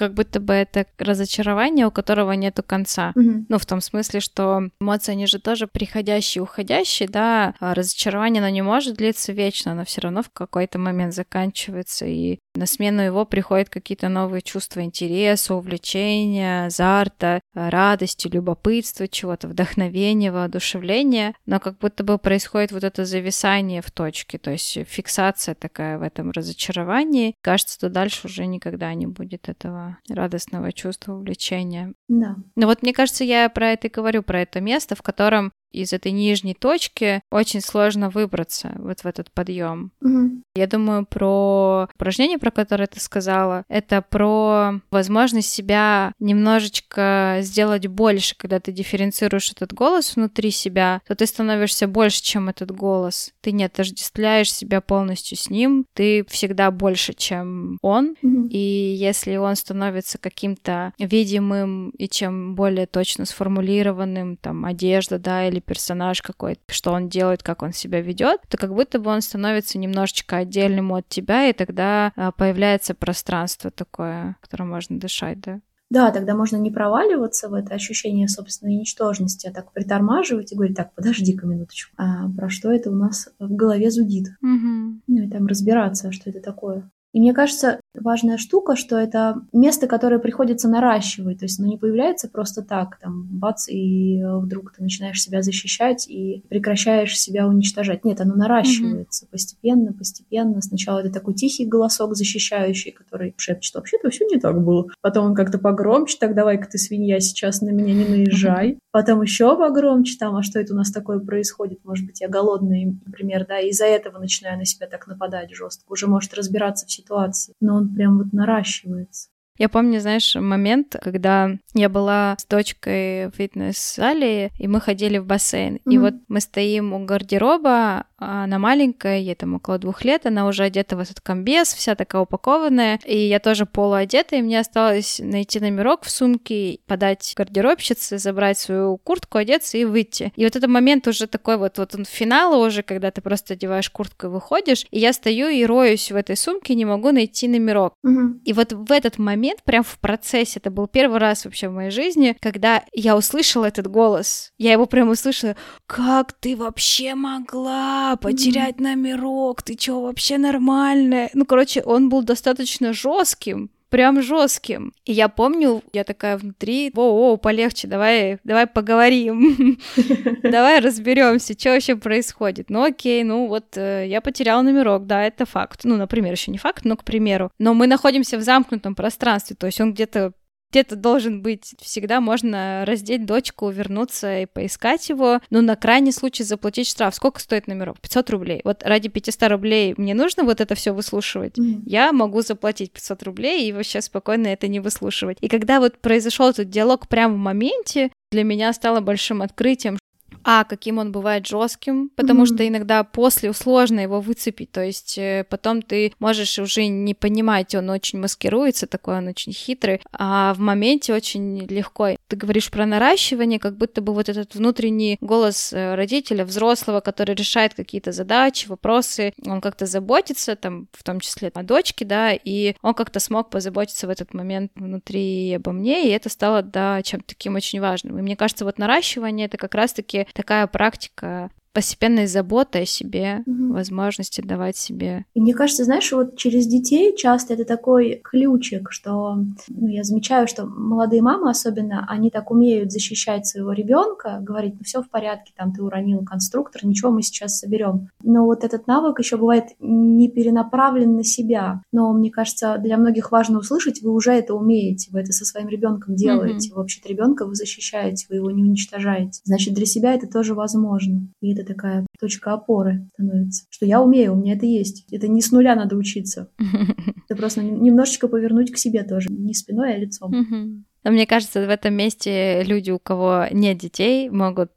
[0.00, 3.12] как будто бы это разочарование, у которого нету конца.
[3.14, 3.44] Угу.
[3.50, 8.48] Ну, в том смысле, что эмоции, они же тоже приходящие, уходящие, да, а разочарование, оно
[8.48, 13.26] не может длиться вечно, оно все равно в какой-то момент заканчивается, и на смену его
[13.26, 22.04] приходят какие-то новые чувства интереса, увлечения, азарта, радости, любопытства, чего-то, вдохновения, воодушевления, но как будто
[22.04, 27.34] бы происходит вот это зависание в точке, то есть фиксация такая в этом разочаровании.
[27.42, 31.94] Кажется, что дальше уже никогда не будет этого радостного чувства увлечения.
[32.08, 32.36] Да.
[32.56, 35.92] Но вот мне кажется, я про это и говорю, про это место, в котором из
[35.92, 39.92] этой нижней точки очень сложно выбраться вот в этот подъем.
[40.00, 40.42] Угу.
[40.54, 48.34] Я думаю про упражнение, про которое ты сказала, это про возможность себя немножечко сделать больше,
[48.36, 53.32] когда ты дифференцируешь этот голос внутри себя, то ты становишься больше, чем этот голос.
[53.40, 58.16] Ты не отождествляешь себя полностью с ним, ты всегда больше, чем он.
[58.22, 58.48] Угу.
[58.50, 65.59] И если он становится каким-то видимым и чем более точно сформулированным, там, одежда, да, или
[65.60, 69.78] персонаж какой-то, что он делает, как он себя ведет, то как будто бы он становится
[69.78, 75.60] немножечко отдельным от тебя, и тогда а, появляется пространство такое, которое можно дышать, да?
[75.90, 80.76] Да, тогда можно не проваливаться в это ощущение собственной ничтожности, а так притормаживать и говорить,
[80.76, 84.28] так, подожди-ка минуточку, а про что это у нас в голове зудит?
[84.40, 85.00] Угу.
[85.08, 86.88] Ну и там разбираться, что это такое.
[87.12, 91.40] И мне кажется, важная штука, что это место, которое приходится наращивать.
[91.40, 96.08] То есть оно не появляется просто так, там, бац, и вдруг ты начинаешь себя защищать
[96.08, 98.04] и прекращаешь себя уничтожать.
[98.04, 99.30] Нет, оно наращивается mm-hmm.
[99.30, 100.60] постепенно, постепенно.
[100.62, 104.86] Сначала это такой тихий голосок защищающий, который шепчет, вообще-то все не так было.
[105.00, 108.78] Потом он как-то погромче, так давай-ка ты, свинья, сейчас на меня не наезжай.
[108.92, 111.84] Потом еще погромче, там, а что это у нас такое происходит?
[111.84, 115.90] Может быть, я голодный, например, да, и из-за этого начинаю на себя так нападать жестко.
[115.90, 119.28] Уже может разбираться в ситуации, но он прям вот наращивается.
[119.60, 125.26] Я помню, знаешь, момент, когда я была с дочкой в фитнес-зале, и мы ходили в
[125.26, 125.74] бассейн.
[125.74, 125.92] Mm-hmm.
[125.92, 130.46] И вот мы стоим у гардероба, а она маленькая, ей там около двух лет, она
[130.46, 135.20] уже одета в этот комбез, вся такая упакованная, и я тоже полуодета, и мне осталось
[135.22, 140.32] найти номерок в сумке, подать гардеробщице, забрать свою куртку, одеться и выйти.
[140.36, 143.90] И вот этот момент уже такой вот, вот он финала уже, когда ты просто одеваешь
[143.90, 147.92] куртку и выходишь, и я стою и роюсь в этой сумке, не могу найти номерок.
[148.06, 148.40] Mm-hmm.
[148.44, 151.72] И вот в этот момент момент, прям в процессе, это был первый раз вообще в
[151.72, 154.52] моей жизни, когда я услышала этот голос.
[154.58, 155.56] Я его прям услышала.
[155.86, 159.62] Как ты вообще могла потерять номерок?
[159.62, 161.30] Ты чё, вообще нормальная?
[161.34, 164.92] Ну, короче, он был достаточно жестким прям жестким.
[165.04, 169.78] И я помню, я такая внутри, о, о, полегче, давай, давай поговорим,
[170.42, 172.70] давай разберемся, что вообще происходит.
[172.70, 175.80] Ну окей, ну вот э, я потеряла номерок, да, это факт.
[175.84, 177.50] Ну, например, еще не факт, но к примеру.
[177.58, 180.32] Но мы находимся в замкнутом пространстве, то есть он где-то
[180.70, 181.74] где-то должен быть.
[181.80, 185.40] Всегда можно раздеть дочку, вернуться и поискать его.
[185.50, 187.14] Ну, на крайний случай заплатить штраф.
[187.14, 188.00] Сколько стоит номерок?
[188.00, 188.60] 500 рублей.
[188.64, 191.58] Вот ради 500 рублей мне нужно вот это все выслушивать.
[191.58, 191.82] Mm-hmm.
[191.86, 195.38] Я могу заплатить 500 рублей и вообще спокойно это не выслушивать.
[195.40, 199.98] И когда вот произошел этот диалог прямо в моменте, для меня стало большим открытием,
[200.44, 202.54] а, каким он бывает жестким, потому mm-hmm.
[202.54, 207.74] что иногда после сложно его выцепить, то есть э, потом ты можешь уже не понимать,
[207.74, 212.16] он очень маскируется, такой он очень хитрый, а в моменте очень легко.
[212.28, 217.34] Ты говоришь про наращивание, как будто бы вот этот внутренний голос э, родителя, взрослого, который
[217.34, 222.74] решает какие-то задачи, вопросы, он как-то заботится, там, в том числе о дочке, да, и
[222.82, 227.26] он как-то смог позаботиться в этот момент внутри обо мне, и это стало, да, чем-то
[227.26, 228.18] таким очень важным.
[228.18, 233.74] И мне кажется, вот наращивание— это как раз-таки такая практика постепенной заботы о себе, угу.
[233.74, 235.24] возможности давать себе.
[235.34, 239.36] И мне кажется, знаешь, вот через детей часто это такой ключик, что
[239.68, 244.80] ну, я замечаю, что молодые мамы особенно, они так умеют защищать своего ребенка, говорить, ну
[244.84, 248.08] все в порядке, там ты уронил конструктор, ничего, мы сейчас соберем.
[248.22, 251.82] Но вот этот навык еще бывает не перенаправлен на себя.
[251.92, 255.68] Но мне кажется, для многих важно услышать, вы уже это умеете, вы это со своим
[255.68, 256.70] ребенком делаете.
[256.70, 256.80] Угу.
[256.80, 259.40] Вообще-то ребенка вы защищаете, вы его не уничтожаете.
[259.44, 261.28] Значит, для себя это тоже возможно.
[261.40, 263.64] И это это такая точка опоры становится.
[263.70, 265.06] Что я умею, у меня это есть.
[265.12, 266.50] Это не с нуля надо учиться.
[267.28, 269.28] Это просто немножечко повернуть к себе тоже.
[269.30, 270.84] Не спиной, а лицом.
[271.02, 274.72] Но мне кажется, в этом месте люди, у кого нет детей, могут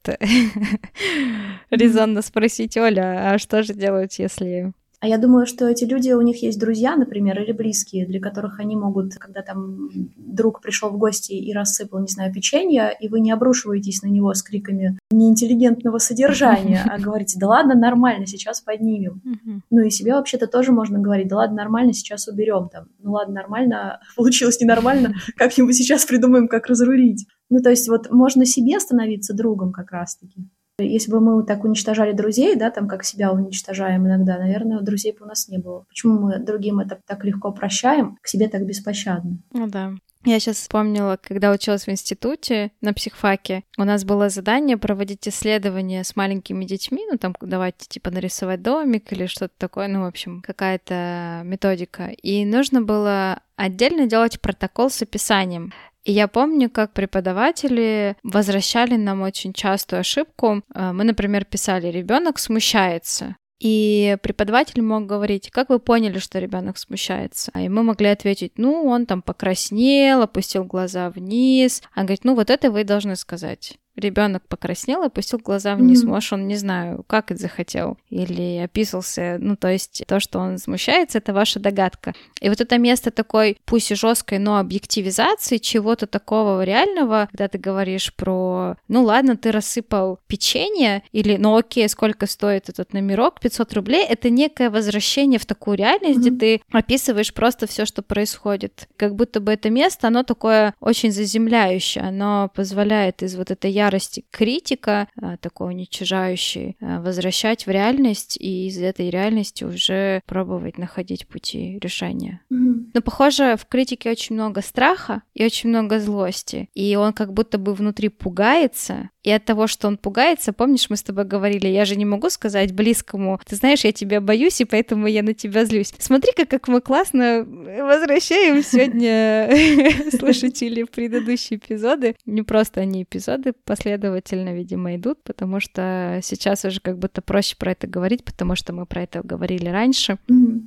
[1.70, 4.72] резонно спросить, Оля, а что же делать, если
[5.04, 8.62] а я думаю, что эти люди, у них есть друзья, например, или близкие, для которых
[8.62, 13.20] они могут, когда там друг пришел в гости и рассыпал, не знаю, печенье, и вы
[13.20, 19.22] не обрушиваетесь на него с криками неинтеллигентного содержания, а говорите, да ладно, нормально, сейчас поднимем.
[19.70, 22.86] Ну и себе вообще-то тоже можно говорить, да ладно, нормально, сейчас уберем там.
[23.00, 27.28] Ну ладно, нормально, получилось ненормально, как-нибудь сейчас придумаем, как разрулить.
[27.50, 30.48] Ну то есть вот можно себе становиться другом как раз-таки.
[30.80, 35.26] Если бы мы так уничтожали друзей, да, там как себя уничтожаем иногда, наверное, друзей бы
[35.26, 35.86] у нас не было.
[35.88, 39.38] Почему мы другим это так легко прощаем, к себе так беспощадно?
[39.52, 39.94] Ну да.
[40.26, 46.04] Я сейчас вспомнила, когда училась в институте на психфаке, у нас было задание проводить исследования
[46.06, 50.42] с маленькими детьми, ну там давайте типа нарисовать домик или что-то такое, ну в общем
[50.42, 52.06] какая-то методика.
[52.06, 55.74] И нужно было отдельно делать протокол с описанием.
[56.04, 60.62] И я помню, как преподаватели возвращали нам очень частую ошибку.
[60.74, 63.36] Э, мы, например, писали, ребенок смущается.
[63.60, 67.52] И преподаватель мог говорить, как вы поняли, что ребенок смущается?
[67.56, 71.82] И мы могли ответить, ну, он там покраснел, опустил глаза вниз.
[71.94, 76.04] А говорит, ну, вот это вы должны сказать ребенок покраснел и опустил глаза вниз.
[76.04, 76.08] Mm-hmm.
[76.08, 77.98] Может, он, не знаю, как это захотел.
[78.10, 79.38] Или описался.
[79.40, 82.14] Ну, то есть то, что он смущается, это ваша догадка.
[82.42, 87.58] И вот это место такой, пусть и жесткой, но объективизации чего-то такого реального, когда ты
[87.58, 93.74] говоришь про, ну ладно, ты рассыпал печенье, или, ну окей, сколько стоит этот номерок, 500
[93.74, 96.32] рублей, это некое возвращение в такую реальность, mm-hmm.
[96.32, 98.88] где ты описываешь просто все, что происходит.
[98.98, 104.26] Как будто бы это место, оно такое очень заземляющее, оно позволяет из вот этой ярости
[104.32, 111.28] критика, а, такой уничижающий, а, возвращать в реальность и из этой реальности уже пробовать находить
[111.28, 112.42] пути решения.
[112.52, 112.92] Mm-hmm.
[112.94, 116.70] Но, похоже, в критике очень много страха и очень много злости.
[116.74, 120.98] И он как будто бы внутри пугается, и от того, что он пугается, помнишь, мы
[120.98, 124.66] с тобой говорили, я же не могу сказать близкому, ты знаешь, я тебя боюсь, и
[124.66, 125.94] поэтому я на тебя злюсь.
[125.98, 132.16] Смотри-ка, как мы классно возвращаем сегодня слушателей предыдущие эпизоды.
[132.26, 137.72] Не просто они эпизоды последовательно, видимо, идут, потому что сейчас уже как будто проще про
[137.72, 140.18] это говорить, потому что мы про это говорили раньше.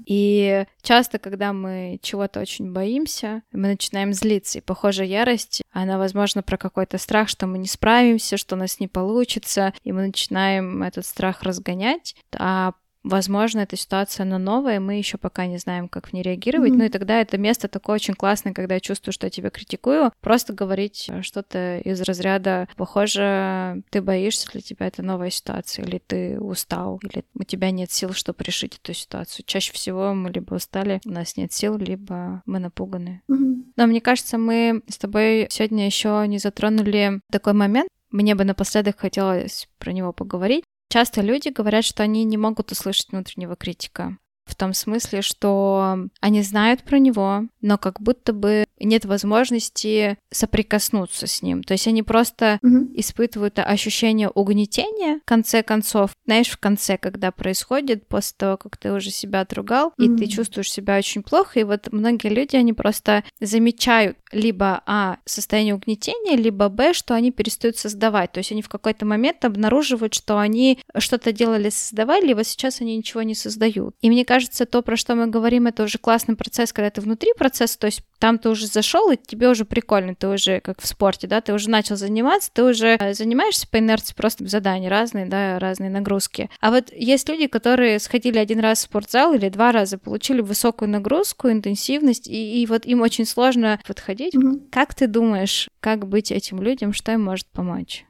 [0.07, 4.59] И часто, когда мы чего-то очень боимся, мы начинаем злиться.
[4.59, 8.79] И, похоже, ярость, она, возможно, про какой-то страх, что мы не справимся, что у нас
[8.79, 12.73] не получится, и мы начинаем этот страх разгонять, а
[13.07, 16.73] Возможно, эта ситуация, она новая, мы еще пока не знаем, как в ней реагировать.
[16.73, 16.77] Mm-hmm.
[16.77, 20.11] Ну и тогда это место такое очень классное, когда я чувствую, что я тебя критикую.
[20.21, 26.41] Просто говорить что-то из разряда «Похоже, ты боишься, для тебя это новая ситуация, или ты
[26.41, 29.45] устал, или у тебя нет сил, чтобы решить эту ситуацию».
[29.47, 33.23] Чаще всего мы либо устали, у нас нет сил, либо мы напуганы.
[33.31, 33.73] Mm-hmm.
[33.77, 38.98] Но мне кажется, мы с тобой сегодня еще не затронули такой момент, мне бы напоследок
[38.98, 40.64] хотелось про него поговорить.
[40.88, 44.16] Часто люди говорят, что они не могут услышать внутреннего критика.
[44.47, 51.27] В том смысле, что они знают про него, но как будто бы нет возможности соприкоснуться
[51.27, 51.63] с ним.
[51.63, 52.91] То есть они просто Мгм.
[52.95, 56.13] испытывают ощущение угнетения в конце концов.
[56.27, 60.71] Знаешь, в конце, когда происходит, после того, как ты уже себя отругал, и ты чувствуешь
[60.71, 66.69] себя очень плохо, и вот многие люди, они просто замечают либо, а, состояние угнетения, либо,
[66.69, 68.33] б, что они перестают создавать.
[68.33, 72.81] То есть они в какой-то момент обнаруживают, что они что-то делали, создавали, и вот сейчас
[72.81, 73.95] они ничего не создают.
[74.01, 77.33] И мне кажется, то, про что мы говорим, это уже классный процесс, когда ты внутри
[77.37, 80.87] процесса, то есть там ты уже зашел, и тебе уже прикольно, ты уже как в
[80.87, 85.27] спорте, да, ты уже начал заниматься, ты уже э, занимаешься по инерции просто задания разные,
[85.27, 86.51] да, разные нагрузки.
[86.61, 90.90] А вот есть люди, которые сходили один раз в спортзал или два раза, получили высокую
[90.90, 94.35] нагрузку, интенсивность, и, и вот им очень сложно подходить.
[94.35, 94.62] Мгм.
[94.70, 98.07] Как ты думаешь, как быть этим людям, что им может помочь?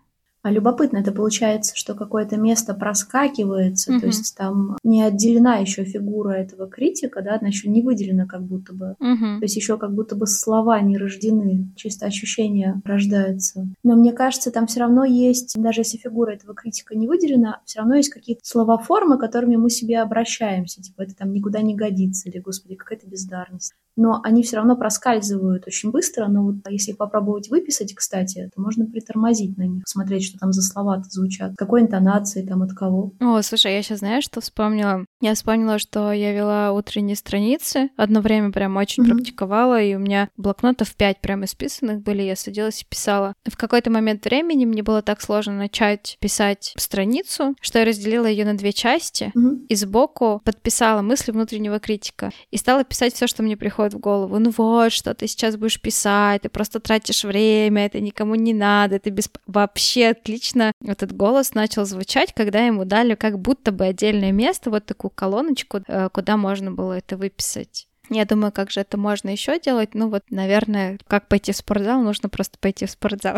[0.47, 4.01] А любопытно, это получается, что какое-то место проскакивается, Мгм.
[4.01, 8.43] то есть там не отделена еще фигура этого критика, да, она еще не выделена как
[8.45, 8.95] будто бы.
[9.01, 9.41] Мгм.
[9.41, 13.67] То есть еще как будто бы слова не рождены, чисто ощущение рождается.
[13.83, 17.81] Но мне кажется, там все равно есть, даже если фигура этого критика не выделена, все
[17.81, 20.81] равно есть какие-то слова-формы, которыми мы себе обращаемся.
[20.81, 23.75] Типа это там никуда не годится, или, господи, какая-то бездарность.
[23.97, 28.61] Но они все равно проскальзывают очень быстро, но вот если их попробовать выписать, кстати, то
[28.61, 33.13] можно притормозить на них, смотреть, что там за слова-то звучат, какой интонации там от кого.
[33.21, 35.05] О, слушай, я сейчас знаешь, что вспомнила?
[35.21, 37.91] Я вспомнила, что я вела утренние страницы.
[37.97, 39.17] Одно время прям очень Мгм.
[39.17, 43.33] практиковала, и у меня блокнотов пять прям исписанных были, я садилась и писала.
[43.49, 48.45] В какой-то момент времени мне было так сложно начать писать страницу, что я разделила ее
[48.45, 49.67] на две части, Мгм.
[49.69, 54.39] и сбоку подписала мысли внутреннего критика и стала писать все, что мне приходит в голову.
[54.39, 58.99] Ну вот, что ты сейчас будешь писать, ты просто тратишь время, это никому не надо,
[58.99, 59.31] ты без...
[59.47, 64.87] Вообще отлично этот голос начал звучать, когда ему дали как будто бы отдельное место, вот
[64.87, 67.89] такую колоночку, э, куда можно было это выписать.
[68.11, 69.95] Я думаю, как же это можно еще делать?
[69.95, 73.37] Ну вот, наверное, как пойти в спортзал, нужно просто пойти в спортзал.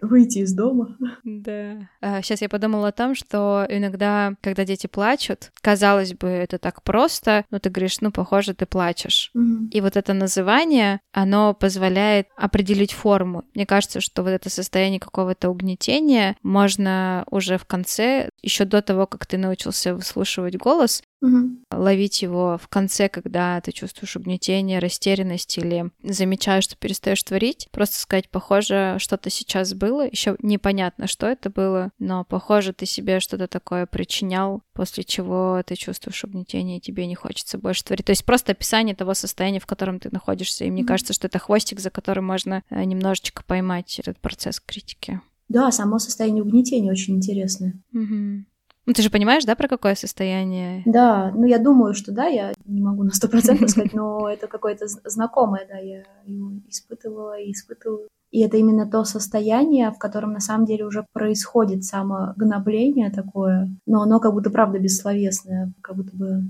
[0.00, 0.96] Выйти из дома.
[1.22, 1.88] Да.
[2.22, 7.44] Сейчас я подумала о том, что иногда, когда дети плачут, казалось бы, это так просто,
[7.50, 9.30] но ты говоришь, ну, похоже, ты плачешь.
[9.70, 13.44] И вот это называние, оно позволяет определить форму.
[13.54, 19.06] Мне кажется, что вот это состояние какого-то угнетения можно уже в конце, еще до того,
[19.06, 21.64] как ты научился выслушивать голос, Мгм.
[21.70, 27.96] ловить его в конце, когда ты чувствуешь угнетение, растерянность или замечаешь, что перестаешь творить, просто
[28.00, 33.46] сказать, похоже, что-то сейчас было, еще непонятно, что это было, но похоже, ты себе что-то
[33.46, 38.06] такое причинял, после чего ты чувствуешь угнетение, и тебе не хочется больше творить.
[38.06, 40.88] То есть просто описание того состояния, в котором ты находишься, и мне Мгм.
[40.88, 45.20] кажется, что это хвостик, за которым можно э, немножечко поймать этот процесс критики.
[45.52, 47.74] Да, само состояние угнетения очень интересное.
[47.92, 48.46] Мгм.
[48.86, 50.82] Ну, ты же понимаешь, да, про какое состояние?
[50.86, 54.46] Да, ну я думаю, что да, я не могу на сто процентов сказать, но это
[54.46, 58.08] какое-то знакомое, да, я его испытывала и испытываю.
[58.30, 64.02] И это именно то состояние, в котором на самом деле уже происходит самогнобление такое, но
[64.02, 66.44] оно как будто правда бессловесное, как будто бы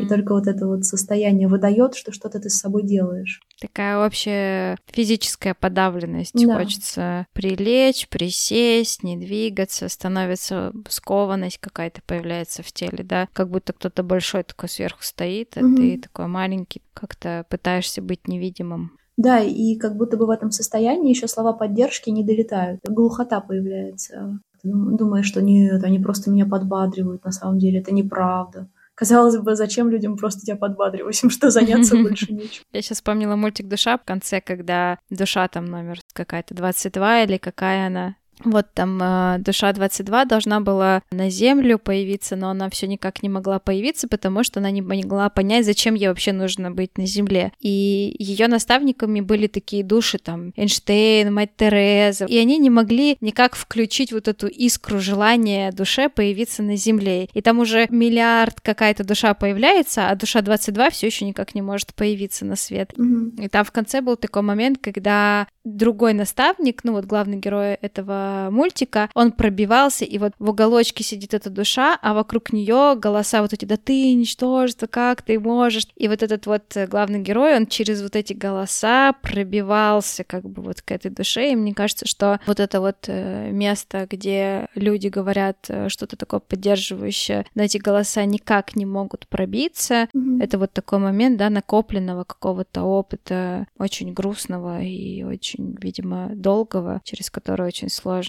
[0.00, 3.40] и только вот это вот состояние выдает, что что-то ты с собой делаешь.
[3.60, 6.34] Такая общая физическая подавленность.
[6.46, 6.56] Да.
[6.58, 14.02] Хочется прилечь, присесть, не двигаться, становится скованность какая-то появляется в теле, да, как будто кто-то
[14.02, 15.76] большой такой сверху стоит, а Мгм.
[15.76, 18.96] ты такой маленький, как-то пытаешься быть невидимым.
[19.20, 22.80] Да, и как будто бы в этом состоянии еще слова поддержки не долетают.
[22.88, 24.40] Глухота появляется.
[24.62, 28.68] Ты дум- думаешь, что нет, они просто меня подбадривают, на самом деле это неправда.
[28.94, 32.64] Казалось бы, зачем людям просто тебя подбадривать, им что заняться больше нечем.
[32.72, 37.88] Я сейчас вспомнила мультик «Душа» в конце, когда душа там номер какая-то 22 или какая
[37.88, 38.16] она.
[38.44, 43.28] Вот там э, душа 22 должна была на Землю появиться, но она все никак не
[43.28, 47.52] могла появиться, потому что она не могла понять, зачем ей вообще нужно быть на Земле.
[47.60, 53.54] И ее наставниками были такие души, там, Эйнштейн, мать Тереза, и они не могли никак
[53.54, 57.28] включить вот эту искру желания душе появиться на Земле.
[57.34, 61.94] И там уже миллиард какая-то душа появляется, а душа 22 все еще никак не может
[61.94, 62.92] появиться на свет.
[62.96, 63.30] Мгм.
[63.42, 68.29] И там в конце был такой момент, когда другой наставник, ну вот главный герой этого
[68.50, 73.52] мультика, он пробивался, и вот в уголочке сидит эта душа, а вокруг нее голоса вот
[73.52, 75.86] эти, да ты ничтожество, как ты можешь?
[75.96, 80.62] И вот этот вот э, главный герой, он через вот эти голоса пробивался как бы
[80.62, 85.08] вот к этой душе, и мне кажется, что вот это вот э, место, где люди
[85.08, 90.40] говорят э, что-то такое поддерживающее, но эти голоса никак не могут пробиться, Мгм.
[90.40, 97.30] это вот такой момент, да, накопленного какого-то опыта, очень грустного и очень, видимо, долгого, через
[97.30, 98.19] который очень сложно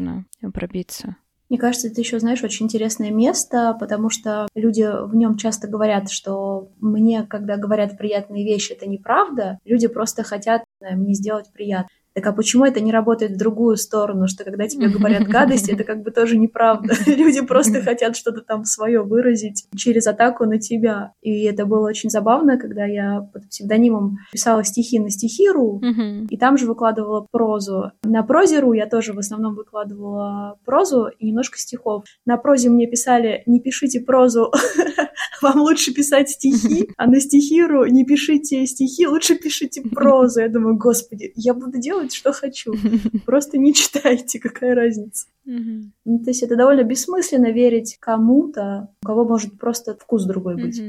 [0.53, 1.17] пробиться.
[1.49, 6.09] Мне кажется, это еще, знаешь, очень интересное место, потому что люди в нем часто говорят,
[6.09, 9.59] что мне, когда говорят приятные вещи, это неправда.
[9.65, 11.89] Люди просто хотят мне сделать приятно.
[12.13, 15.83] Так а почему это не работает в другую сторону, что когда тебе говорят гадости, это
[15.83, 16.93] как бы тоже неправда.
[17.05, 21.13] Люди просто хотят что-то там свое выразить через атаку на тебя.
[21.21, 25.81] И это было очень забавно, когда я под псевдонимом писала стихи на стихиру,
[26.29, 27.91] и там же выкладывала прозу.
[28.03, 32.03] На прозеру я тоже в основном выкладывала прозу и немножко стихов.
[32.25, 34.51] На прозе мне писали «не пишите прозу,
[35.41, 40.41] вам лучше писать стихи», а на стихиру «не пишите стихи, лучше пишите прозу».
[40.41, 42.73] Я думаю, господи, я буду делать делать, что хочу.
[43.25, 45.27] Просто не читайте, какая разница.
[45.45, 50.81] Ну, то есть это довольно бессмысленно верить кому-то, у кого может просто вкус другой быть.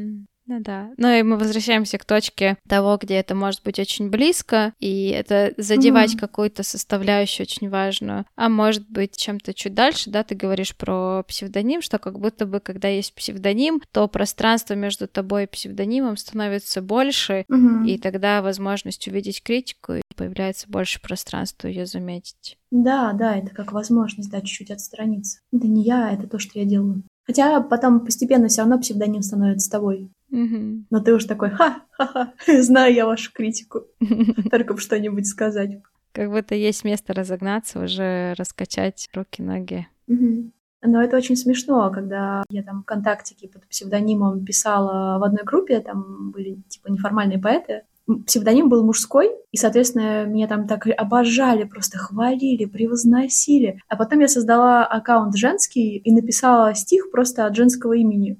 [0.46, 0.90] Ну да.
[0.96, 5.54] Ну и мы возвращаемся к точке того, где это может быть очень близко, и это
[5.56, 6.20] задевать mm-hmm.
[6.20, 8.26] какую-то составляющую очень важную.
[8.36, 12.60] А может быть чем-то чуть дальше, да, ты говоришь про псевдоним, что как будто бы,
[12.60, 17.86] когда есть псевдоним, то пространство между тобой и псевдонимом становится больше, mm-hmm.
[17.86, 22.58] и тогда возможность увидеть критику, появляется больше пространства ее заметить.
[22.70, 25.40] Да, да, это как возможность, да, чуть-чуть отстраниться.
[25.52, 27.02] Это не я, это то, что я делаю.
[27.24, 30.10] Хотя потом постепенно все равно псевдоним становится тобой.
[30.30, 30.86] Угу.
[30.90, 33.82] Но ты уж такой, ха-ха-ха, знаю я вашу критику.
[34.50, 35.78] Только бы что-нибудь сказать.
[36.12, 39.86] Как будто есть место разогнаться, уже раскачать руки-ноги.
[40.08, 40.52] Угу.
[40.84, 46.32] Но это очень смешно, когда я там ВКонтакте под псевдонимом писала в одной группе, там
[46.32, 47.84] были типа неформальные поэты,
[48.26, 53.80] псевдоним был мужской, и, соответственно, меня там так обожали, просто хвалили, превозносили.
[53.88, 58.38] А потом я создала аккаунт женский и написала стих просто от женского имени.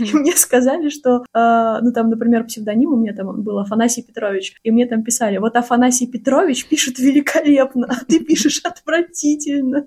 [0.00, 4.54] И мне сказали, что, э, ну там, например, псевдоним у меня там был Афанасий Петрович,
[4.62, 9.86] и мне там писали, вот Афанасий Петрович пишет великолепно, а ты пишешь отвратительно.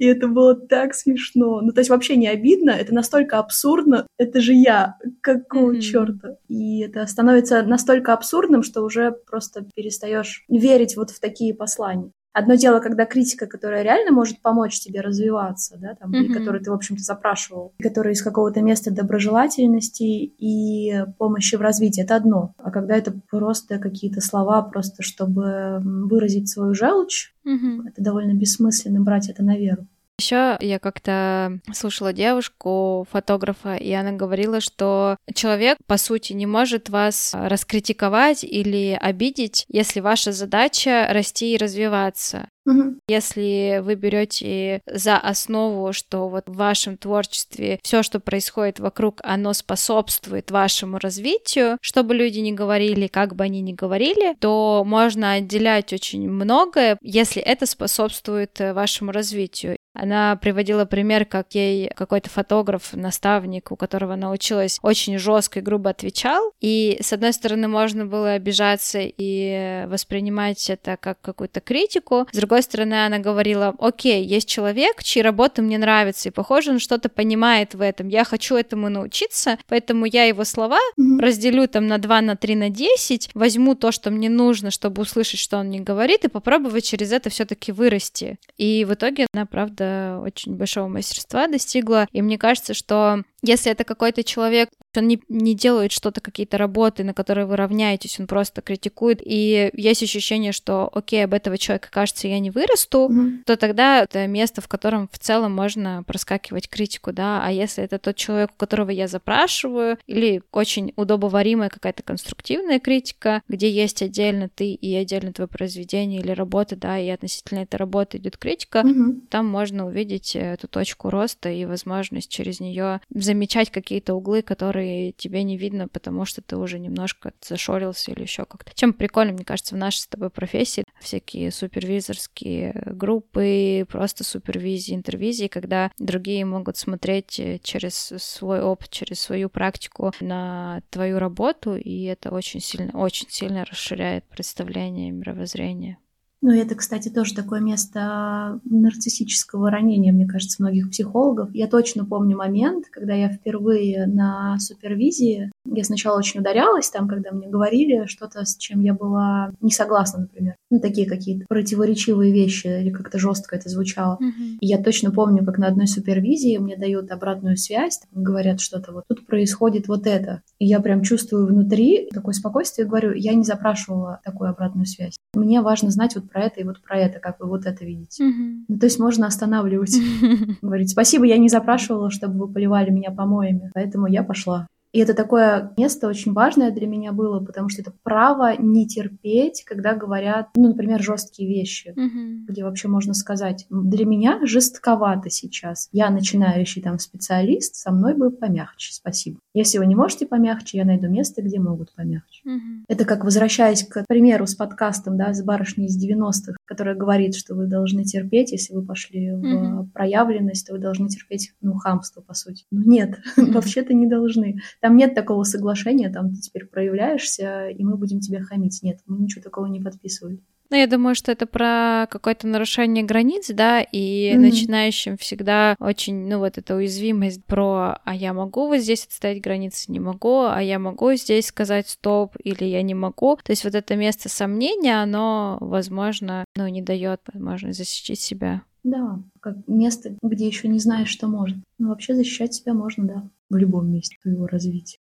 [0.00, 1.60] И это было так смешно.
[1.60, 4.06] Ну, то есть вообще не обидно, это настолько абсурдно.
[4.16, 4.96] Это же я.
[5.20, 5.80] Какого mm-hmm.
[5.80, 6.36] черта?
[6.48, 12.12] И это становится настолько абсурдным, что уже просто перестаешь верить вот в такие послания.
[12.32, 16.24] Одно дело, когда критика, которая реально может помочь тебе развиваться, да, там, mm-hmm.
[16.24, 22.02] и которую ты, в общем-то, запрашивал, которая из какого-то места доброжелательности и помощи в развитии,
[22.02, 22.54] это одно.
[22.58, 27.88] А когда это просто какие-то слова, просто чтобы выразить свою желчь, mm-hmm.
[27.88, 29.86] это довольно бессмысленно брать это на веру.
[30.20, 36.90] Еще я как-то слушала девушку, фотографа, и она говорила, что человек, по сути, не может
[36.90, 42.50] вас раскритиковать или обидеть, если ваша задача расти и развиваться.
[42.66, 42.96] Угу.
[43.08, 49.52] Если вы берете за основу, что вот в вашем творчестве все, что происходит вокруг, оно
[49.52, 55.32] способствует вашему развитию, что бы люди ни говорили, как бы они ни говорили, то можно
[55.32, 59.76] отделять очень многое, если это способствует вашему развитию.
[59.92, 65.62] Она приводила пример, как ей какой-то фотограф, наставник, у которого она училась, очень жестко и
[65.62, 66.52] грубо отвечал.
[66.60, 72.28] И, с одной стороны, можно было обижаться и воспринимать это как какую-то критику.
[72.30, 76.78] С другой стороны, она говорила, окей, есть человек, чьи работы мне нравятся, и, похоже, он
[76.78, 78.08] что-то понимает в этом.
[78.08, 81.20] Я хочу этому научиться, поэтому я его слова mm-hmm.
[81.20, 85.40] разделю там на 2, на 3, на 10, возьму то, что мне нужно, чтобы услышать,
[85.40, 88.38] что он мне говорит, и попробовать через это все таки вырасти.
[88.56, 92.06] И в итоге она, правда, очень большого мастерства достигла.
[92.12, 97.04] И мне кажется, что если это какой-то человек, он не, не делает что-то, какие-то работы,
[97.04, 101.88] на которые вы равняетесь, он просто критикует, и есть ощущение, что, окей, об этого человека,
[101.90, 103.44] кажется, я не вырасту, mm-hmm.
[103.46, 107.98] то тогда это место, в котором в целом можно проскакивать критику, да, а если это
[107.98, 114.48] тот человек, у которого я запрашиваю, или очень удобоваримая какая-то конструктивная критика, где есть отдельно
[114.48, 119.26] ты и отдельно твое произведение или работа, да, и относительно этой работы идет критика, mm-hmm.
[119.30, 124.79] там можно увидеть эту точку роста и возможность через нее замечать какие-то углы, которые
[125.16, 128.72] тебе не видно, потому что ты уже немножко зашорился или еще как-то.
[128.74, 135.46] Чем прикольно, мне кажется, в нашей с тобой профессии всякие супервизорские группы, просто супервизии, интервизии,
[135.46, 142.04] когда другие могут смотреть э, через свой опыт, через свою практику на твою работу, и
[142.04, 145.98] это очень сильно, очень сильно расширяет представление, мировоззрение.
[146.42, 151.50] Ну, это, кстати, тоже такое место нарциссического ранения, мне кажется, многих психологов.
[151.52, 157.30] Я точно помню момент, когда я впервые на супервизии Я сначала очень ударялась там, когда
[157.32, 160.56] мне говорили что-то, с чем я была не согласна, например.
[160.70, 164.18] Ну, такие какие-то противоречивые вещи, или как-то жестко это звучало.
[164.20, 164.58] Mm-hmm.
[164.60, 169.04] И я точно помню, как на одной супервизии мне дают обратную связь, говорят что-то, вот
[169.08, 170.42] тут происходит вот это.
[170.60, 175.16] И я прям чувствую внутри такое спокойствие, говорю, я не запрашивала такую обратную связь.
[175.34, 178.24] Мне важно знать вот про это и вот про это, как вы вот это видите.
[178.24, 178.64] Mm-hmm.
[178.68, 179.96] Ну, то есть можно останавливать,
[180.62, 184.68] говорить, спасибо, я не запрашивала, чтобы вы поливали меня помоями, поэтому я пошла.
[184.92, 189.62] И это такое место очень важное для меня было, потому что это право не терпеть,
[189.64, 192.46] когда говорят, ну, например, жесткие вещи, mm-hmm.
[192.48, 195.88] где вообще можно сказать, для меня жестковато сейчас.
[195.92, 199.38] Я начинающий там специалист, со мной бы помягче, спасибо.
[199.54, 202.42] Если вы не можете помягче, я найду место, где могут помягче.
[202.46, 202.84] Mm-hmm.
[202.88, 207.54] Это как возвращаясь к примеру с подкастом, да, с барышней из 90-х, которая говорит, что
[207.54, 209.88] вы должны терпеть, если вы пошли в mm-hmm.
[209.92, 212.64] проявленность, то вы должны терпеть, ну, хамство, по сути.
[212.70, 214.60] Ну, нет, вообще-то не должны.
[214.80, 218.82] Там нет такого соглашения, там ты теперь проявляешься, и мы будем тебя хамить.
[218.82, 220.40] Нет, мы ничего такого не подписывали.
[220.70, 224.38] Ну, я думаю, что это про какое-то нарушение границ, да, и mm-hmm.
[224.38, 229.90] начинающим всегда очень, ну, вот эта уязвимость про «а я могу вот здесь отставить границы,
[229.90, 233.36] не могу, а я могу здесь сказать стоп или я не могу».
[233.42, 238.62] То есть вот это место сомнения, оно, возможно, ну, не дает возможность защитить себя.
[238.84, 241.62] Да, как место, где еще не знаешь, что можно.
[241.78, 244.98] Но вообще защищать себя можно, да, в любом месте твоего развития.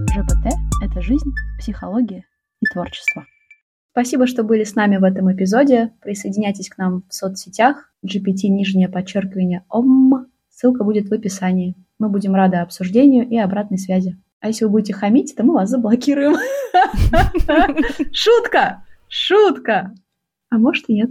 [0.00, 2.24] ЖПТ— это жизнь, психология
[2.60, 3.26] и творчество.
[3.98, 5.92] Спасибо, что были с нами в этом эпизоде.
[6.02, 10.28] Присоединяйтесь к нам в соцсетях GPT нижнее подчеркивание ОМ.
[10.48, 11.74] Ссылка будет в описании.
[11.98, 14.16] Мы будем рады обсуждению и обратной связи.
[14.38, 16.36] А если вы будете хамить, то мы вас заблокируем.
[18.12, 18.84] Шутка!
[19.08, 19.92] Шутка!
[20.48, 21.10] А может и нет.